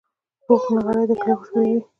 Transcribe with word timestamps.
پوخ 0.45 0.63
نغری 0.75 1.03
د 1.09 1.11
کلي 1.21 1.33
خوشبويي 1.39 1.71
وي 1.75 1.81